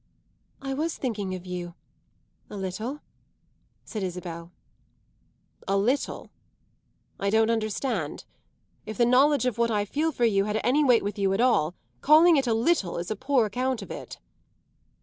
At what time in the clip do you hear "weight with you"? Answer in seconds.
10.83-11.33